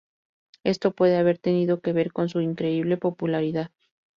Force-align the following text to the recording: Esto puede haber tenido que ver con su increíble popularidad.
Esto 0.63 0.95
puede 0.95 1.17
haber 1.17 1.37
tenido 1.37 1.79
que 1.81 1.93
ver 1.93 2.11
con 2.11 2.27
su 2.27 2.41
increíble 2.41 2.97
popularidad. 2.97 3.69